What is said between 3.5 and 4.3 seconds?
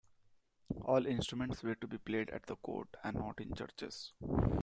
churches.